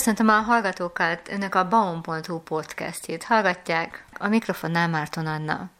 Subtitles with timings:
[0.00, 5.70] Köszöntöm a hallgatókat, önök a baum.hu podcastjét hallgatják, a mikrofonnál Márton Anna.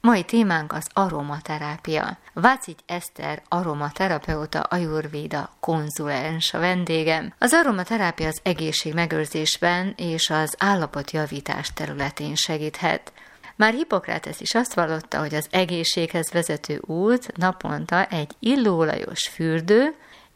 [0.00, 2.18] Mai témánk az aromaterápia.
[2.32, 7.32] Vácigy Eszter aromaterapeuta ajurvéda konzulens a vendégem.
[7.38, 13.12] Az aromaterápia az egészség megőrzésben és az állapotjavítás területén segíthet.
[13.56, 19.94] Már Hippokrates is azt vallotta, hogy az egészséghez vezető út naponta egy illóolajos fürdő,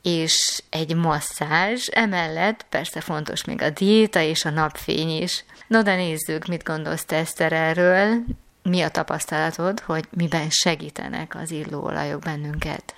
[0.09, 5.45] és egy masszázs, emellett persze fontos még a diéta és a napfény is.
[5.67, 8.25] No, de nézzük, mit gondolsz te Eszter erről,
[8.63, 12.95] mi a tapasztalatod, hogy miben segítenek az illóolajok bennünket?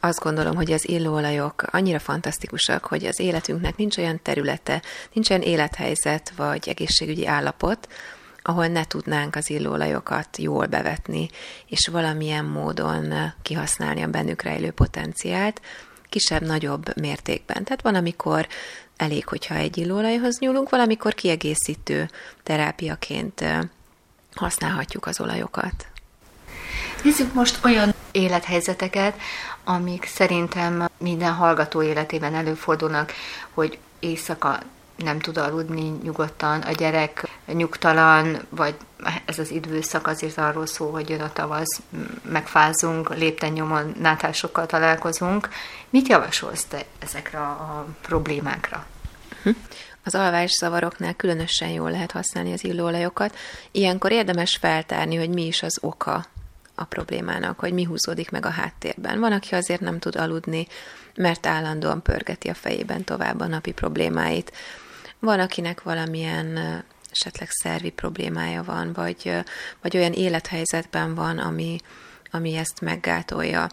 [0.00, 5.42] Azt gondolom, hogy az illóolajok annyira fantasztikusak, hogy az életünknek nincs olyan területe, nincs olyan
[5.42, 7.88] élethelyzet vagy egészségügyi állapot,
[8.42, 11.28] ahol ne tudnánk az illóolajokat jól bevetni,
[11.66, 15.60] és valamilyen módon kihasználni a bennük rejlő potenciált,
[16.14, 17.64] kisebb-nagyobb mértékben.
[17.64, 18.46] Tehát van, amikor
[18.96, 22.08] elég, hogyha egy illóolajhoz nyúlunk, valamikor kiegészítő
[22.42, 23.44] terápiaként
[24.34, 25.86] használhatjuk az olajokat.
[27.02, 29.20] Nézzük most olyan élethelyzeteket,
[29.64, 33.12] amik szerintem minden hallgató életében előfordulnak,
[33.50, 34.58] hogy éjszaka
[34.96, 38.74] nem tud aludni nyugodtan, a gyerek nyugtalan, vagy
[39.24, 41.80] ez az időszak azért arról szól, hogy jön a tavasz,
[42.22, 45.48] megfázunk, lépten nyomon nátásokkal találkozunk.
[45.90, 48.86] Mit javasolsz te ezekre a problémákra?
[49.42, 49.50] Hm.
[50.04, 53.36] Az alvászavaroknál különösen jól lehet használni az illóolajokat.
[53.70, 56.24] Ilyenkor érdemes feltárni, hogy mi is az oka
[56.74, 59.20] a problémának, hogy mi húzódik meg a háttérben.
[59.20, 60.66] Van, aki azért nem tud aludni,
[61.14, 64.52] mert állandóan pörgeti a fejében tovább a napi problémáit.
[65.18, 69.32] Van, akinek valamilyen esetleg szervi problémája van, vagy,
[69.80, 71.78] vagy olyan élethelyzetben van, ami,
[72.30, 73.68] ami ezt meggátolja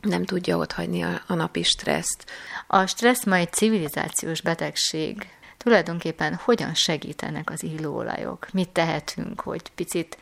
[0.00, 2.24] nem tudja otthagyni a, a napi stresszt.
[2.66, 8.52] A stressz ma egy civilizációs betegség tulajdonképpen hogyan segítenek az illóolajok?
[8.52, 10.18] Mit tehetünk, hogy picit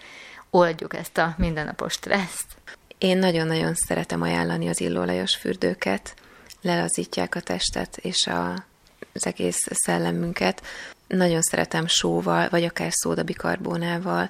[0.50, 2.47] oldjuk ezt a mindennapos stresszt?
[2.98, 6.14] Én nagyon-nagyon szeretem ajánlani az illóolajos fürdőket,
[6.60, 8.53] lelazítják a testet és a,
[9.12, 10.62] az egész szellemünket.
[11.06, 14.28] Nagyon szeretem sóval, vagy akár szódabikarbónával,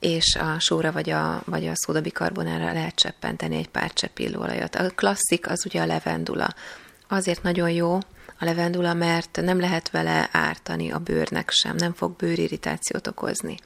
[0.00, 4.74] és a sóra vagy a, vagy a szódabikarbónára lehet cseppenteni egy pár csepp illóolajat.
[4.74, 6.54] A klasszik az ugye a levendula.
[7.08, 7.98] Azért nagyon jó,
[8.38, 13.56] a levendula, mert nem lehet vele ártani a bőrnek sem, nem fog bőrirritációt okozni.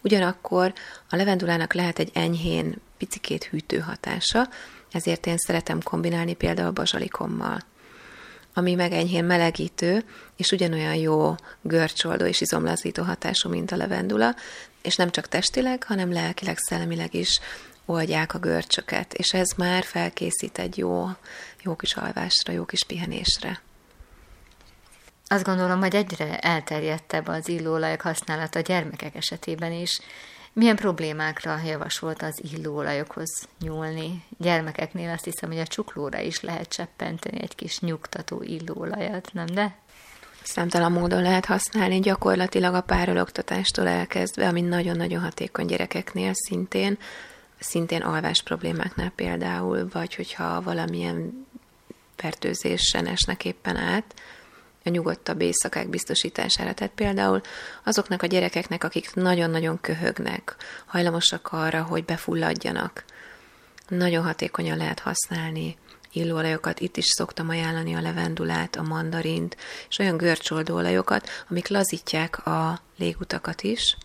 [0.00, 0.72] Ugyanakkor
[1.10, 4.48] a levendulának lehet egy enyhén, picikét hűtő hatása,
[4.92, 7.60] ezért én szeretem kombinálni például bazsalikommal
[8.54, 10.04] ami meg enyhén melegítő,
[10.36, 14.34] és ugyanolyan jó görcsoldó és izomlazító hatású, mint a levendula,
[14.82, 17.40] és nem csak testileg, hanem lelkileg, szellemileg is
[17.84, 21.08] oldják a görcsöket, és ez már felkészít egy jó,
[21.62, 23.60] jó kis alvásra, jó kis pihenésre.
[25.26, 30.00] Azt gondolom, hogy egyre elterjedtebb az illóolajok használata a gyermekek esetében is.
[30.52, 34.24] Milyen problémákra javasolt az illóolajokhoz nyúlni?
[34.38, 39.76] Gyermekeknél azt hiszem, hogy a csuklóra is lehet cseppenteni egy kis nyugtató illóolajat, nem de?
[40.42, 46.98] Számtalan módon lehet használni, gyakorlatilag a párologtatástól elkezdve, ami nagyon-nagyon hatékony gyerekeknél szintén,
[47.58, 51.46] szintén alvás problémáknál például, vagy hogyha valamilyen
[52.16, 54.14] fertőzésen esnek éppen át,
[54.84, 56.74] a nyugodtabb éjszakák biztosítására.
[56.74, 57.40] Tehát például
[57.84, 63.04] azoknak a gyerekeknek, akik nagyon-nagyon köhögnek, hajlamosak arra, hogy befulladjanak,
[63.88, 65.76] nagyon hatékonyan lehet használni
[66.12, 66.80] illóolajokat.
[66.80, 69.56] Itt is szoktam ajánlani a levendulát, a mandarint,
[69.88, 73.96] és olyan görcsoldóolajokat, amik lazítják a légutakat is,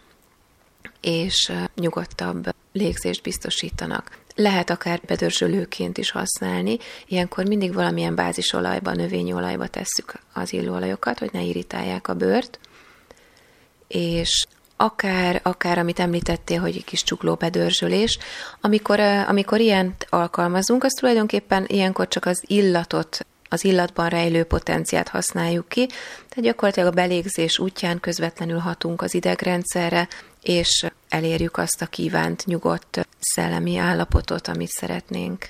[1.01, 4.17] és nyugodtabb légzést biztosítanak.
[4.35, 11.41] Lehet akár bedörzsölőként is használni, ilyenkor mindig valamilyen bázisolajba, növényolajba tesszük az illóolajokat, hogy ne
[11.41, 12.59] irritálják a bőrt,
[13.87, 14.45] és
[14.77, 18.17] akár, akár amit említettél, hogy egy kis csukló bedörzsölés,
[18.61, 25.67] amikor, amikor ilyent alkalmazunk, az tulajdonképpen ilyenkor csak az illatot az illatban rejlő potenciát használjuk
[25.67, 25.85] ki,
[26.29, 30.07] tehát gyakorlatilag a belégzés útján közvetlenül hatunk az idegrendszerre,
[30.47, 35.47] és elérjük azt a kívánt nyugodt szellemi állapotot, amit szeretnénk.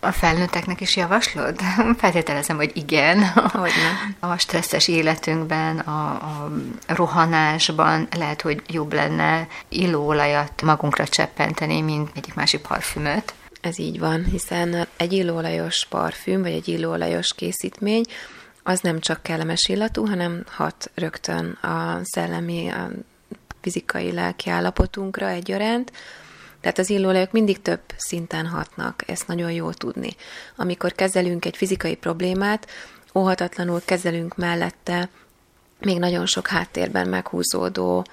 [0.00, 1.60] A felnőtteknek is javaslod?
[1.98, 3.26] Feltételezem, hogy igen.
[3.32, 4.14] Hogyne.
[4.18, 6.50] A stresszes életünkben, a, a
[6.86, 13.34] rohanásban lehet, hogy jobb lenne illóolajat magunkra cseppenteni, mint egyik másik parfümöt.
[13.60, 18.04] Ez így van, hiszen egy illóolajos parfüm, vagy egy illóolajos készítmény,
[18.62, 22.90] az nem csak kellemes illatú, hanem hat rögtön a szellemi, a
[23.60, 25.92] fizikai lelki állapotunkra egyaránt,
[26.60, 30.10] tehát az illóolajok mindig több szinten hatnak, ezt nagyon jó tudni.
[30.56, 32.66] Amikor kezelünk egy fizikai problémát,
[33.14, 35.08] óhatatlanul kezelünk mellette
[35.80, 38.06] még nagyon sok háttérben meghúzódó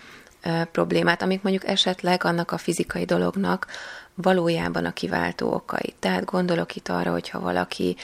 [0.72, 3.68] problémát, amik mondjuk esetleg annak a fizikai dolognak
[4.14, 5.94] valójában a kiváltó okai.
[6.00, 7.96] Tehát gondolok itt arra, hogyha valaki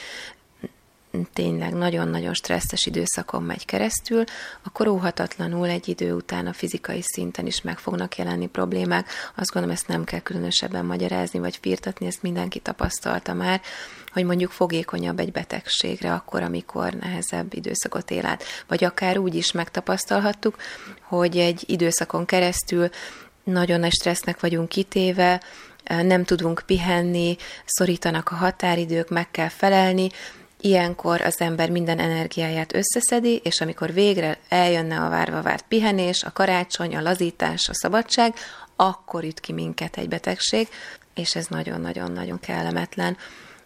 [1.32, 4.24] tényleg nagyon-nagyon stresszes időszakon megy keresztül,
[4.62, 9.08] akkor óhatatlanul egy idő után a fizikai szinten is meg fognak jelenni problémák.
[9.34, 13.60] Azt gondolom, ezt nem kell különösebben magyarázni vagy firtatni, ezt mindenki tapasztalta már,
[14.12, 18.44] hogy mondjuk fogékonyabb egy betegségre akkor, amikor nehezebb időszakot él át.
[18.66, 20.56] Vagy akár úgy is megtapasztalhattuk,
[21.00, 22.88] hogy egy időszakon keresztül
[23.44, 25.42] nagyon nagy stressznek vagyunk kitéve,
[25.84, 30.08] nem tudunk pihenni, szorítanak a határidők, meg kell felelni,
[30.64, 36.32] Ilyenkor az ember minden energiáját összeszedi, és amikor végre eljönne a várva várt pihenés, a
[36.32, 38.34] karácsony, a lazítás, a szabadság,
[38.76, 40.68] akkor üt ki minket egy betegség,
[41.14, 43.16] és ez nagyon-nagyon-nagyon kellemetlen.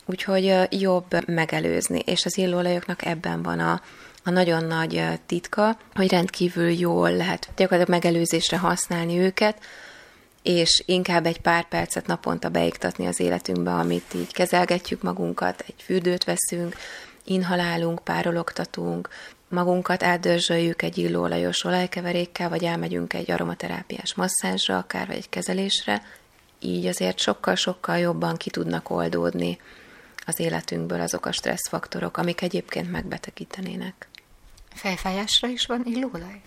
[0.06, 3.80] Úgyhogy jobb megelőzni, és az illóolajoknak ebben van a,
[4.24, 9.58] a nagyon nagy titka, hogy rendkívül jól lehet gyakorlatilag megelőzésre használni őket,
[10.46, 16.24] és inkább egy pár percet naponta beiktatni az életünkbe, amit így kezelgetjük magunkat, egy fürdőt
[16.24, 16.76] veszünk,
[17.24, 19.08] inhalálunk, párologtatunk,
[19.48, 26.02] magunkat átdörzsöljük egy illóolajos olajkeverékkel, vagy elmegyünk egy aromaterápiás masszázsra, akár vagy egy kezelésre,
[26.58, 29.58] így azért sokkal-sokkal jobban ki tudnak oldódni
[30.26, 34.08] az életünkből azok a stresszfaktorok, amik egyébként megbetegítenének.
[34.74, 36.40] Fejfájásra is van illóolaj?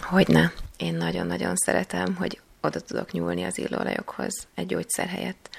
[0.00, 0.52] Hogyne.
[0.76, 5.50] Én nagyon-nagyon szeretem, hogy oda tudok nyúlni az illóolajokhoz egy gyógyszer helyett.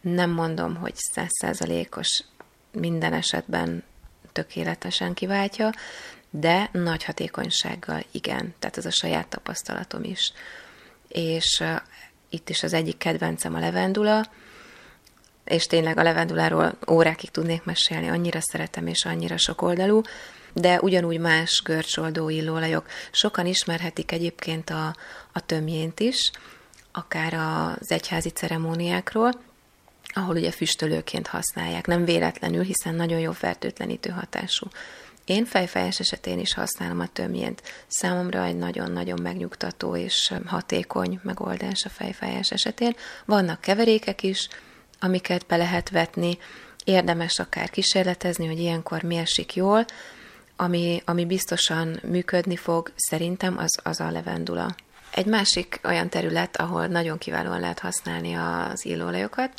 [0.00, 2.24] Nem mondom, hogy százszázalékos
[2.72, 3.82] minden esetben
[4.32, 5.70] tökéletesen kiváltja,
[6.30, 10.32] de nagy hatékonysággal igen, tehát ez a saját tapasztalatom is.
[11.08, 11.64] És
[12.28, 14.26] itt is az egyik kedvencem a levendula,
[15.48, 20.00] és tényleg a levenduláról órákig tudnék mesélni, annyira szeretem és annyira sokoldalú,
[20.52, 22.86] de ugyanúgy más görcsoldó illóolajok.
[23.10, 24.96] Sokan ismerhetik egyébként a,
[25.32, 26.30] a tömjént is,
[26.92, 29.32] akár az egyházi ceremóniákról,
[30.14, 31.86] ahol ugye füstölőként használják.
[31.86, 34.66] Nem véletlenül, hiszen nagyon jó fertőtlenítő hatású.
[35.24, 37.62] Én fejfájás esetén is használom a tömjént.
[37.86, 42.96] Számomra egy nagyon-nagyon megnyugtató és hatékony megoldás a fejfájás esetén.
[43.24, 44.48] Vannak keverékek is,
[45.00, 46.38] amiket be lehet vetni,
[46.84, 49.84] érdemes akár kísérletezni, hogy ilyenkor mi esik jól,
[50.56, 54.74] ami, ami biztosan működni fog, szerintem az, az a levendula.
[55.10, 59.52] Egy másik olyan terület, ahol nagyon kiválóan lehet használni az illóolajokat,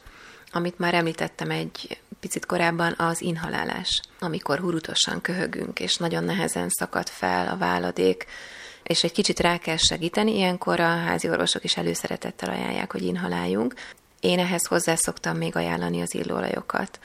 [0.51, 4.01] amit már említettem egy picit korábban, az inhalálás.
[4.19, 8.25] Amikor hurutosan köhögünk, és nagyon nehezen szakad fel a váladék,
[8.83, 13.74] és egy kicsit rá kell segíteni, ilyenkor a házi orvosok is előszeretettel ajánlják, hogy inhaláljunk.
[14.19, 17.00] Én ehhez hozzá szoktam még ajánlani az illóolajokat.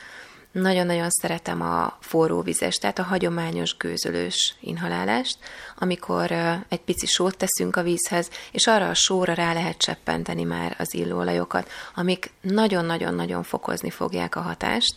[0.53, 5.39] Nagyon-nagyon szeretem a forró vizes, tehát a hagyományos gőzölős inhalálást,
[5.79, 6.31] amikor
[6.69, 10.95] egy pici sót teszünk a vízhez, és arra a sóra rá lehet cseppenteni már az
[10.95, 14.95] illóolajokat, amik nagyon-nagyon-nagyon fokozni fogják a hatást,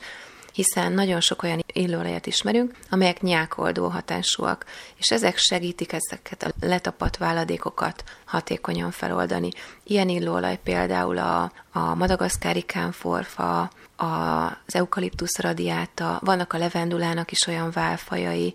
[0.58, 4.66] hiszen nagyon sok olyan illóolajat ismerünk, amelyek nyákoldó hatásúak,
[4.96, 9.50] és ezek segítik ezeket a letapadt váladékokat hatékonyan feloldani.
[9.84, 17.72] Ilyen illóolaj például a, a madagaszkári kánforfa, az eukaliptusz radiáta, vannak a levendulának is olyan
[17.72, 18.54] válfajai,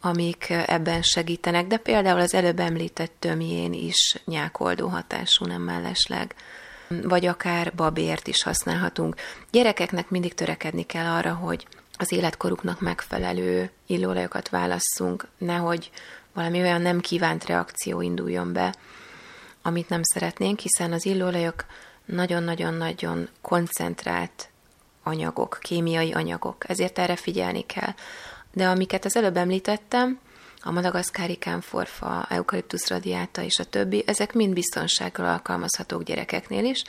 [0.00, 6.34] amik ebben segítenek, de például az előbb említett tömjén is nyákoldó hatású, nem mellesleg
[7.02, 9.14] vagy akár babért is használhatunk.
[9.50, 15.90] Gyerekeknek mindig törekedni kell arra, hogy az életkoruknak megfelelő illóolajokat válasszunk, nehogy
[16.32, 18.74] valami olyan nem kívánt reakció induljon be,
[19.62, 21.64] amit nem szeretnénk, hiszen az illóolajok
[22.04, 24.48] nagyon-nagyon-nagyon koncentrált
[25.02, 27.94] anyagok, kémiai anyagok, ezért erre figyelni kell.
[28.52, 30.18] De amiket az előbb említettem,
[30.62, 36.82] a madagaszkári kámforfa, eukaliptusz radiáta és a többi, ezek mind biztonsággal alkalmazhatók gyerekeknél is.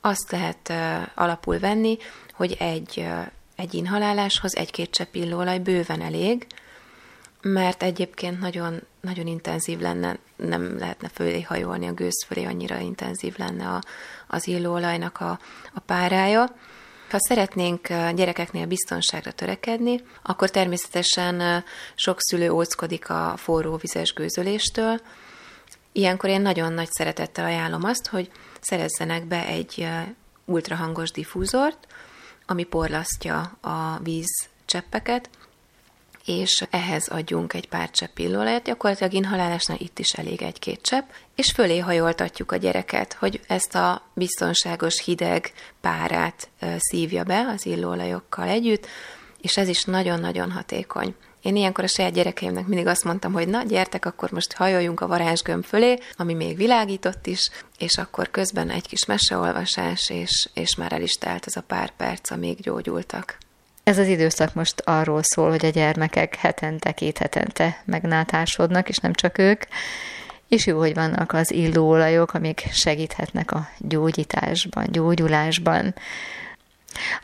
[0.00, 0.72] Azt lehet
[1.14, 1.98] alapul venni,
[2.32, 3.06] hogy egy,
[3.56, 6.46] egy inhaláláshoz egy-két csepp illóolaj bőven elég,
[7.42, 13.34] mert egyébként nagyon, nagyon intenzív lenne, nem lehetne fölé hajolni a gőz fölé, annyira intenzív
[13.36, 13.80] lenne a,
[14.26, 15.38] az illóolajnak a,
[15.74, 16.56] a párája.
[17.14, 25.00] Ha szeretnénk gyerekeknél biztonságra törekedni, akkor természetesen sok szülő óckodik a forró vizes gőzöléstől.
[25.92, 28.30] Ilyenkor én nagyon nagy szeretettel ajánlom azt, hogy
[28.60, 29.88] szerezzenek be egy
[30.44, 31.86] ultrahangos diffúzort,
[32.46, 35.30] ami porlasztja a víz cseppeket,
[36.24, 41.50] és ehhez adjunk egy pár csepp illóolajat, gyakorlatilag inhalálásnál itt is elég egy-két csepp, és
[41.50, 48.86] fölé hajoltatjuk a gyereket, hogy ezt a biztonságos hideg párát szívja be az illóolajokkal együtt,
[49.40, 51.14] és ez is nagyon-nagyon hatékony.
[51.42, 55.06] Én ilyenkor a saját gyerekeimnek mindig azt mondtam, hogy na, gyertek, akkor most hajoljunk a
[55.06, 60.92] varázsgömb fölé, ami még világított is, és akkor közben egy kis meseolvasás, és, és már
[60.92, 63.38] el is telt ez a pár perc, amíg gyógyultak.
[63.84, 69.12] Ez az időszak most arról szól, hogy a gyermekek hetente, két hetente megnátásodnak, és nem
[69.12, 69.62] csak ők,
[70.48, 75.94] és jó, hogy vannak az illóolajok, amik segíthetnek a gyógyításban, gyógyulásban.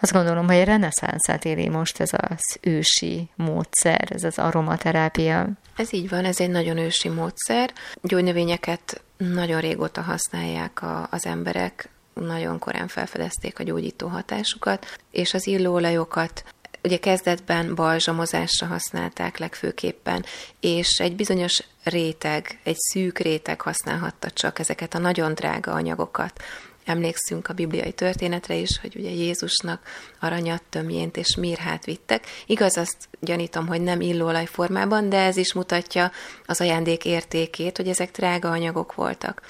[0.00, 5.48] Azt gondolom, hogy a reneszánszát éli most ez az ősi módszer, ez az aromaterápia.
[5.76, 7.72] Ez így van, ez egy nagyon ősi módszer.
[8.02, 11.88] Gyógynövényeket nagyon régóta használják a, az emberek,
[12.20, 16.44] nagyon korán felfedezték a gyógyító hatásukat, és az illóolajokat
[16.82, 20.24] ugye kezdetben balzsamozásra használták legfőképpen,
[20.60, 26.42] és egy bizonyos réteg, egy szűk réteg használhatta csak ezeket a nagyon drága anyagokat.
[26.84, 29.82] Emlékszünk a bibliai történetre is, hogy ugye Jézusnak
[30.20, 32.26] aranyat, tömjént és mirhát vittek.
[32.46, 36.10] Igaz, azt gyanítom, hogy nem illóolaj formában, de ez is mutatja
[36.46, 39.42] az ajándék értékét, hogy ezek drága anyagok voltak.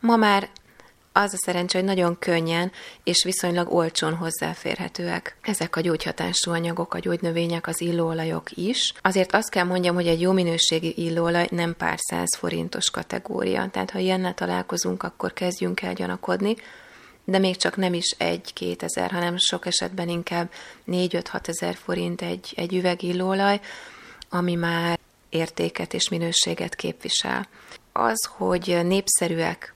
[0.00, 0.48] Ma már
[1.12, 2.72] az a szerencsé, hogy nagyon könnyen
[3.04, 8.92] és viszonylag olcsón hozzáférhetőek ezek a gyógyhatású anyagok, a gyógynövények, az illóolajok is.
[9.02, 13.68] Azért azt kell mondjam, hogy egy jó minőségi illóolaj nem pár száz forintos kategória.
[13.70, 16.56] Tehát ha ilyennel találkozunk, akkor kezdjünk el gyanakodni,
[17.24, 20.50] de még csak nem is egy-két ezer, hanem sok esetben inkább
[20.84, 23.60] négy-öt-hat ezer forint egy, egy üveg illóolaj,
[24.28, 24.98] ami már
[25.28, 27.48] értéket és minőséget képvisel.
[27.92, 29.74] Az, hogy népszerűek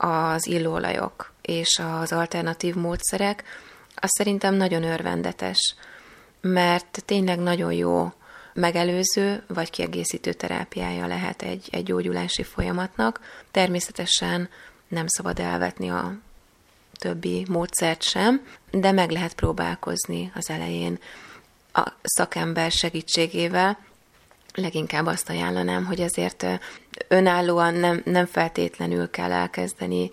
[0.00, 3.44] az illóolajok és az alternatív módszerek,
[3.94, 5.74] az szerintem nagyon örvendetes,
[6.40, 8.12] mert tényleg nagyon jó
[8.52, 13.20] megelőző vagy kiegészítő terápiája lehet egy, egy gyógyulási folyamatnak.
[13.50, 14.48] Természetesen
[14.88, 16.14] nem szabad elvetni a
[16.92, 20.98] többi módszert sem, de meg lehet próbálkozni az elején
[21.72, 23.78] a szakember segítségével,
[24.54, 26.46] leginkább azt ajánlanám, hogy azért
[27.08, 30.08] önállóan nem, nem feltétlenül kell elkezdeni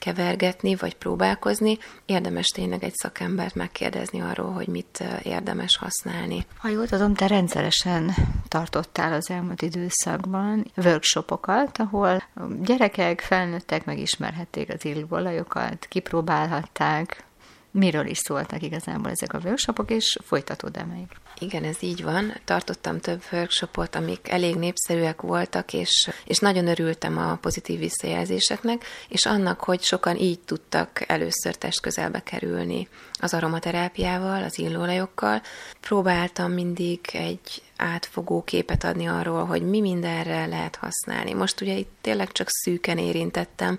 [0.00, 6.46] kevergetni, vagy próbálkozni, érdemes tényleg egy szakembert megkérdezni arról, hogy mit érdemes használni.
[6.56, 8.14] Ha jól tudom, te rendszeresen
[8.48, 12.22] tartottál az elmúlt időszakban workshopokat, ahol
[12.60, 17.24] gyerekek, felnőttek megismerhették az illóolajokat, kipróbálhatták,
[17.70, 21.06] miről is szóltak igazából ezek a workshopok, és folytatód-e még?
[21.38, 22.34] Igen, ez így van.
[22.44, 29.26] Tartottam több workshopot, amik elég népszerűek voltak, és, és nagyon örültem a pozitív visszajelzéseknek, és
[29.26, 35.42] annak, hogy sokan így tudtak először testközelbe kerülni az aromaterápiával, az illóolajokkal.
[35.80, 41.32] Próbáltam mindig egy átfogó képet adni arról, hogy mi mindenre lehet használni.
[41.32, 43.78] Most ugye itt tényleg csak szűken érintettem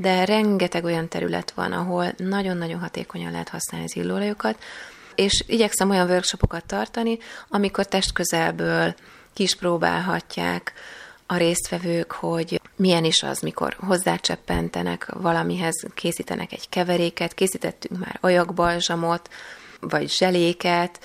[0.00, 4.62] de rengeteg olyan terület van, ahol nagyon-nagyon hatékonyan lehet használni az illóolajokat,
[5.14, 8.94] és igyekszem olyan workshopokat tartani, amikor testközelből
[9.34, 10.72] kis próbálhatják
[11.26, 19.30] a résztvevők, hogy milyen is az, mikor hozzácseppentenek valamihez, készítenek egy keveréket, készítettünk már ajakbalzsamot,
[19.80, 21.00] vagy zseléket,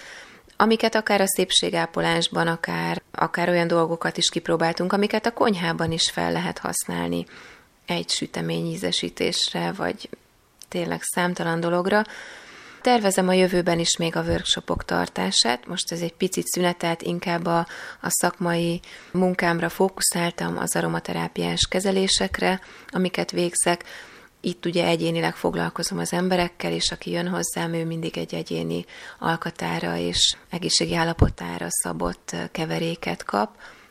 [0.57, 6.31] amiket akár a szépségápolásban, akár, akár olyan dolgokat is kipróbáltunk, amiket a konyhában is fel
[6.31, 7.25] lehet használni
[7.85, 10.09] egy sütemény ízesítésre, vagy
[10.67, 12.03] tényleg számtalan dologra.
[12.81, 15.67] Tervezem a jövőben is még a workshopok tartását.
[15.67, 17.57] Most ez egy picit szünetelt, inkább a,
[18.01, 18.79] a szakmai
[19.11, 23.83] munkámra fókuszáltam, az aromaterápiás kezelésekre, amiket végzek.
[24.41, 28.85] Itt ugye egyénileg foglalkozom az emberekkel, és aki jön hozzám, ő mindig egy egyéni
[29.19, 33.49] alkatára és egészségi állapotára szabott keveréket kap,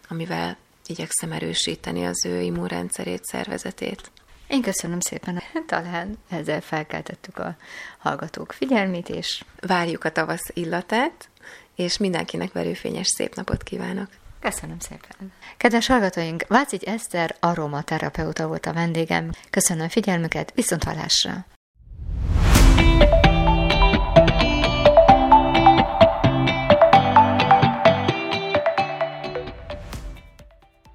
[0.09, 0.57] amivel
[0.87, 4.11] igyekszem erősíteni az ő immunrendszerét, szervezetét.
[4.47, 5.43] Én köszönöm szépen.
[5.67, 7.57] Talán ezzel felkeltettük a
[7.99, 11.29] hallgatók figyelmét, és várjuk a tavasz illatát,
[11.77, 14.09] és mindenkinek verőfényes szép napot kívánok.
[14.41, 15.33] Köszönöm szépen.
[15.57, 19.31] Kedves hallgatóink, Vácigy Eszter aromaterapeuta volt a vendégem.
[19.51, 21.45] Köszönöm figyelmüket, viszont hallásra!